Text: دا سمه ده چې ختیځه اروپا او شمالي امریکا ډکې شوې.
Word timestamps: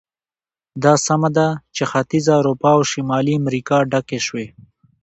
دا 0.83 0.93
سمه 1.05 1.29
ده 1.37 1.47
چې 1.75 1.83
ختیځه 1.91 2.33
اروپا 2.39 2.69
او 2.77 2.81
شمالي 2.91 3.33
امریکا 3.41 3.77
ډکې 3.91 4.19
شوې. 4.27 4.47